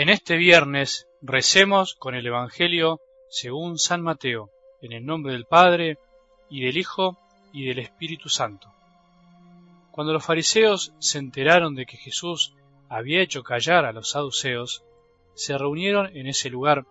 [0.00, 4.48] En este viernes recemos con el Evangelio según San Mateo,
[4.80, 5.98] en el nombre del Padre,
[6.48, 7.18] y del Hijo,
[7.52, 8.72] y del Espíritu Santo.
[9.90, 12.54] Cuando los fariseos se enteraron de que Jesús
[12.88, 14.82] había hecho callar a los saduceos,
[15.34, 16.86] se reunieron en ese lugar,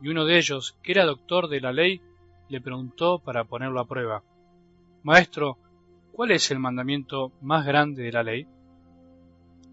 [0.00, 2.00] y uno de ellos, que era doctor de la ley,
[2.48, 4.24] le preguntó para ponerlo a prueba,
[5.04, 5.58] Maestro,
[6.10, 8.48] ¿cuál es el mandamiento más grande de la ley?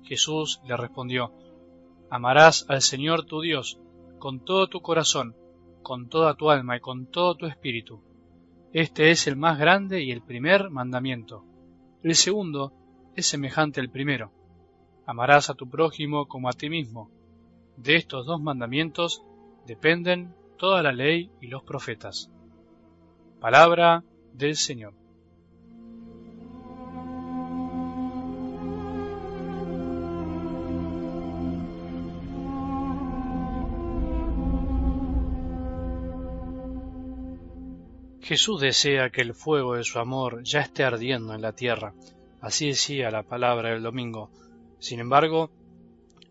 [0.03, 1.31] Jesús le respondió,
[2.09, 3.79] Amarás al Señor tu Dios
[4.19, 5.35] con todo tu corazón,
[5.81, 8.01] con toda tu alma y con todo tu espíritu.
[8.73, 11.45] Este es el más grande y el primer mandamiento.
[12.03, 12.73] El segundo
[13.15, 14.31] es semejante al primero.
[15.05, 17.09] Amarás a tu prójimo como a ti mismo.
[17.77, 19.23] De estos dos mandamientos
[19.65, 22.31] dependen toda la ley y los profetas.
[23.39, 24.03] Palabra
[24.33, 25.04] del Señor.
[38.26, 41.93] Jesús desea que el fuego de su amor ya esté ardiendo en la tierra,
[42.41, 44.31] así decía la palabra del domingo.
[44.79, 45.51] Sin embargo,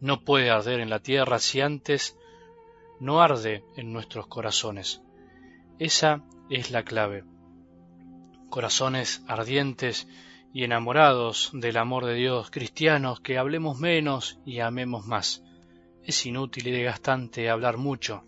[0.01, 2.19] no puede arder en la tierra si antes
[2.99, 5.03] no arde en nuestros corazones.
[5.79, 7.23] Esa es la clave.
[8.51, 10.09] Corazones ardientes
[10.53, 15.45] y enamorados del amor de Dios, cristianos que hablemos menos y amemos más.
[16.03, 18.25] Es inútil y desgastante hablar mucho,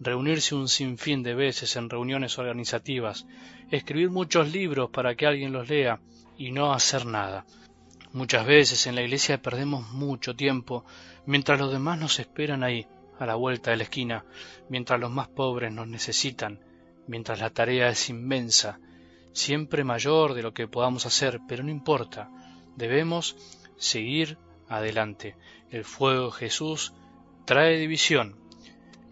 [0.00, 3.26] reunirse un sinfín de veces en reuniones organizativas,
[3.70, 6.00] escribir muchos libros para que alguien los lea
[6.38, 7.44] y no hacer nada.
[8.12, 10.84] Muchas veces en la iglesia perdemos mucho tiempo
[11.26, 12.86] mientras los demás nos esperan ahí,
[13.18, 14.24] a la vuelta de la esquina,
[14.70, 16.58] mientras los más pobres nos necesitan,
[17.06, 18.80] mientras la tarea es inmensa,
[19.32, 22.30] siempre mayor de lo que podamos hacer, pero no importa,
[22.76, 23.36] debemos
[23.76, 25.36] seguir adelante.
[25.70, 26.94] El fuego de Jesús
[27.44, 28.36] trae división,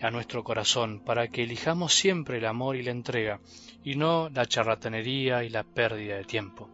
[0.00, 3.40] a nuestro corazón para que elijamos siempre el amor y la entrega
[3.84, 6.68] y no la charlatanería y la pérdida de tiempo.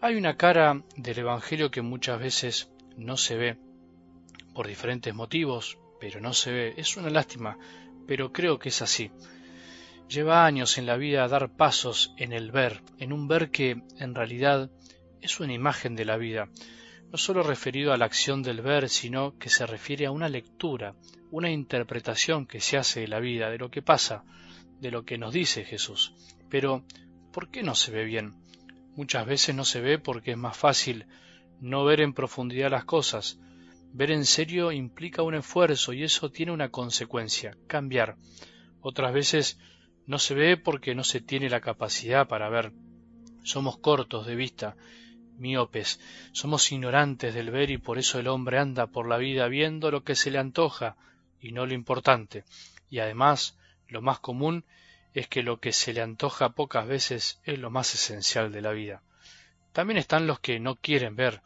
[0.00, 3.56] Hay una cara del Evangelio que muchas veces no se ve
[4.54, 6.74] por diferentes motivos, pero no se ve.
[6.76, 7.58] Es una lástima,
[8.06, 9.10] pero creo que es así.
[10.08, 14.14] Lleva años en la vida dar pasos en el ver, en un ver que en
[14.14, 14.70] realidad
[15.20, 16.48] es una imagen de la vida,
[17.10, 20.94] no sólo referido a la acción del ver, sino que se refiere a una lectura,
[21.30, 24.24] una interpretación que se hace de la vida, de lo que pasa,
[24.80, 26.14] de lo que nos dice Jesús.
[26.48, 26.84] Pero,
[27.32, 28.34] ¿por qué no se ve bien?
[28.96, 31.06] Muchas veces no se ve porque es más fácil
[31.60, 33.38] no ver en profundidad las cosas.
[33.92, 38.16] Ver en serio implica un esfuerzo y eso tiene una consecuencia, cambiar.
[38.80, 39.58] Otras veces
[40.06, 42.72] no se ve porque no se tiene la capacidad para ver.
[43.42, 44.76] Somos cortos de vista,
[45.38, 46.00] miopes,
[46.32, 50.04] somos ignorantes del ver y por eso el hombre anda por la vida viendo lo
[50.04, 50.96] que se le antoja,
[51.40, 52.44] y no lo importante,
[52.90, 53.56] y además
[53.88, 54.64] lo más común
[55.14, 58.72] es que lo que se le antoja pocas veces es lo más esencial de la
[58.72, 59.02] vida.
[59.72, 61.42] También están los que no quieren ver,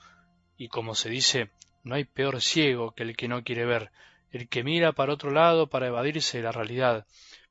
[0.56, 1.50] y como se dice,
[1.84, 3.91] no hay peor ciego que el que no quiere ver,
[4.30, 7.06] el que mira para otro lado para evadirse de la realidad,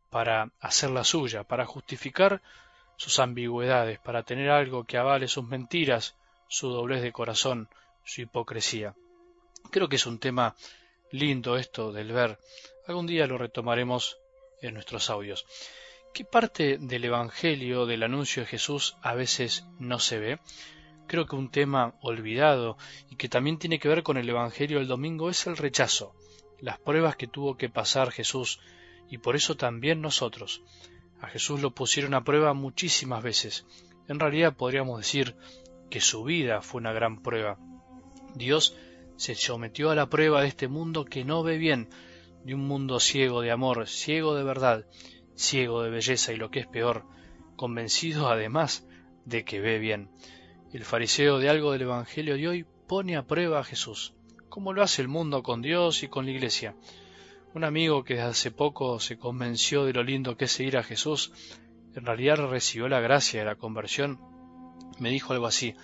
[0.10, 2.42] para hacer la suya, para justificar
[2.98, 6.16] sus ambigüedades, para tener algo que avale sus mentiras,
[6.48, 7.70] su doblez de corazón,
[8.04, 8.94] su hipocresía.
[9.72, 10.56] Creo que es un tema
[11.12, 12.40] lindo esto del ver.
[12.88, 14.18] Algún día lo retomaremos
[14.62, 15.46] en nuestros audios.
[16.14, 20.40] ¿Qué parte del Evangelio, del anuncio de Jesús, a veces no se ve?
[21.08, 22.78] Creo que un tema olvidado
[23.10, 26.14] y que también tiene que ver con el Evangelio del domingo es el rechazo,
[26.60, 28.60] las pruebas que tuvo que pasar Jesús
[29.10, 30.62] y por eso también nosotros.
[31.22, 33.66] A Jesús lo pusieron a prueba muchísimas veces.
[34.08, 35.36] En realidad podríamos decir
[35.90, 37.58] que su vida fue una gran prueba.
[38.36, 38.76] Dios
[39.22, 41.90] se sometió a la prueba de este mundo que no ve bien,
[42.44, 44.88] de un mundo ciego de amor, ciego de verdad,
[45.36, 47.06] ciego de belleza y lo que es peor,
[47.56, 48.84] convencido además
[49.26, 50.10] de que ve bien.
[50.74, 54.16] El fariseo de algo del Evangelio de hoy pone a prueba a Jesús,
[54.50, 56.76] como lo hace el mundo con Dios y con la Iglesia.
[57.54, 61.32] Un amigo que hace poco se convenció de lo lindo que es seguir a Jesús,
[61.94, 64.20] en realidad recibió la gracia de la conversión,
[64.98, 65.76] me dijo algo así,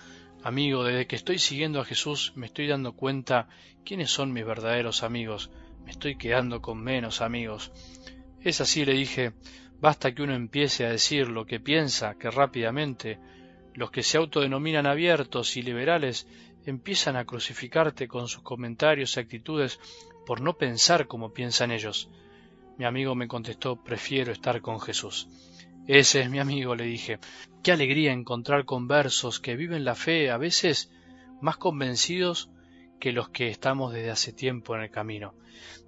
[0.48, 3.50] Amigo, desde que estoy siguiendo a Jesús me estoy dando cuenta
[3.84, 5.50] quiénes son mis verdaderos amigos.
[5.84, 7.70] Me estoy quedando con menos amigos.
[8.40, 9.34] Es así, le dije,
[9.78, 13.18] basta que uno empiece a decir lo que piensa, que rápidamente
[13.74, 16.26] los que se autodenominan abiertos y liberales
[16.64, 19.78] empiezan a crucificarte con sus comentarios y actitudes
[20.24, 22.08] por no pensar como piensan ellos.
[22.78, 25.28] Mi amigo me contestó, prefiero estar con Jesús.
[25.88, 27.18] Ese es mi amigo, le dije.
[27.62, 30.92] Qué alegría encontrar conversos que viven la fe a veces
[31.40, 32.50] más convencidos
[33.00, 35.34] que los que estamos desde hace tiempo en el camino.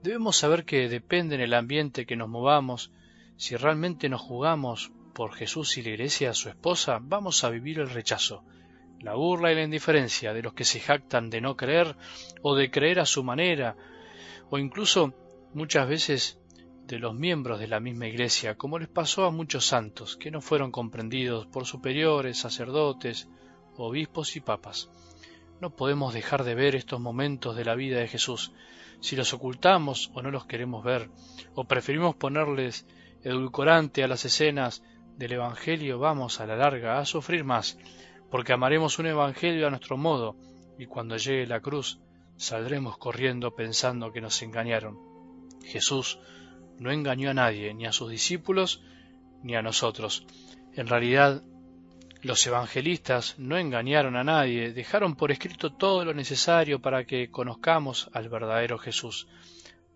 [0.03, 2.91] Debemos saber que depende en el ambiente que nos movamos,
[3.37, 7.91] si realmente nos jugamos por Jesús y la Iglesia, su esposa, vamos a vivir el
[7.91, 8.43] rechazo,
[9.01, 11.95] la burla y la indiferencia de los que se jactan de no creer
[12.41, 13.77] o de creer a su manera,
[14.49, 15.13] o incluso
[15.53, 16.41] muchas veces
[16.91, 20.41] de los miembros de la misma Iglesia, como les pasó a muchos santos que no
[20.41, 23.29] fueron comprendidos por superiores, sacerdotes,
[23.77, 24.91] obispos y papas.
[25.61, 28.53] No podemos dejar de ver estos momentos de la vida de Jesús.
[28.99, 31.11] Si los ocultamos o no los queremos ver,
[31.55, 32.89] o preferimos ponerles
[33.23, 34.83] edulcorante a las escenas
[35.17, 37.79] del Evangelio, vamos a la larga a sufrir más,
[38.33, 40.35] porque amaremos un Evangelio a nuestro modo,
[40.77, 42.01] y cuando llegue la cruz
[42.37, 44.99] saldremos corriendo pensando que nos engañaron.
[45.63, 46.19] Jesús
[46.81, 48.83] no engañó a nadie, ni a sus discípulos,
[49.43, 50.27] ni a nosotros.
[50.75, 51.43] En realidad,
[52.23, 58.11] los evangelistas no engañaron a nadie, dejaron por escrito todo lo necesario para que conozcamos
[58.15, 59.29] al verdadero Jesús.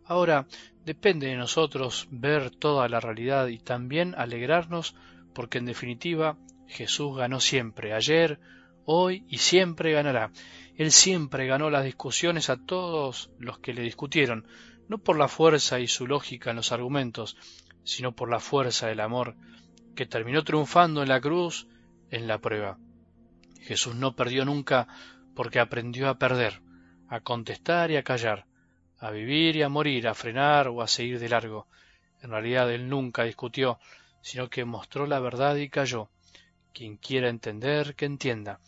[0.05, 0.47] Ahora
[0.85, 4.95] depende de nosotros ver toda la realidad y también alegrarnos
[5.35, 6.37] porque en definitiva
[6.67, 8.39] Jesús ganó siempre, ayer,
[8.85, 10.31] hoy y siempre ganará.
[10.77, 14.47] Él siempre ganó las discusiones a todos los que le discutieron,
[14.89, 17.37] no por la fuerza y su lógica en los argumentos,
[17.85, 19.37] sino por la fuerza del amor,
[19.95, 21.67] que terminó triunfando en la cruz
[22.11, 22.79] en la prueba.
[23.61, 24.87] Jesús no perdió nunca
[25.35, 26.61] porque aprendió a perder,
[27.09, 28.47] a contestar y a callar,
[28.99, 31.67] a vivir y a morir, a frenar o a seguir de largo.
[32.23, 33.79] En realidad él nunca discutió,
[34.21, 36.09] sino que mostró la verdad y cayó.
[36.73, 38.61] Quien quiera entender, que entienda.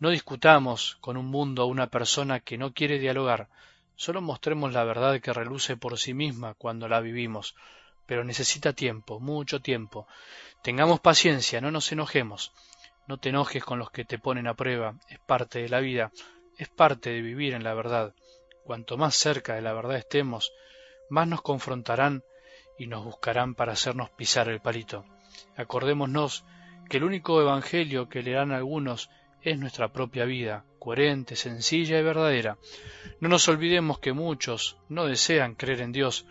[0.00, 3.48] No discutamos con un mundo o una persona que no quiere dialogar,
[3.98, 7.56] solo mostremos la verdad que reluce por sí misma cuando la vivimos,
[8.06, 10.06] pero necesita tiempo, mucho tiempo.
[10.62, 12.52] Tengamos paciencia, no nos enojemos.
[13.08, 16.12] No te enojes con los que te ponen a prueba, es parte de la vida,
[16.58, 18.14] es parte de vivir en la verdad.
[18.64, 20.52] Cuanto más cerca de la verdad estemos,
[21.10, 22.22] más nos confrontarán
[22.78, 25.04] y nos buscarán para hacernos pisar el palito.
[25.56, 26.44] Acordémonos
[26.88, 29.10] que el único evangelio que leerán algunos
[29.42, 32.56] es nuestra propia vida, coherente, sencilla y verdadera.
[33.20, 36.24] No nos olvidemos que muchos no desean creer en Dios,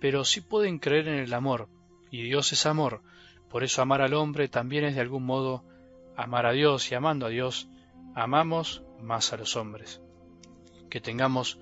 [0.00, 1.68] pero sí pueden creer en el amor,
[2.10, 3.02] y Dios es amor.
[3.50, 5.62] Por eso amar al hombre también es de algún modo
[6.16, 7.68] amar a Dios y amando a Dios,
[8.14, 10.00] amamos más a los hombres.
[10.88, 11.58] Que tengamos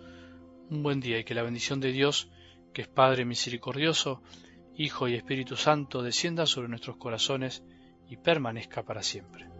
[0.70, 2.30] un buen día y que la bendición de Dios,
[2.72, 4.22] que es Padre misericordioso,
[4.76, 7.64] Hijo y Espíritu Santo, descienda sobre nuestros corazones
[8.08, 9.55] y permanezca para siempre.